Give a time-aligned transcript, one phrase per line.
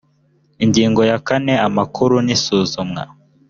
[0.63, 3.03] ingingo ya kane amakuru n isuzumwa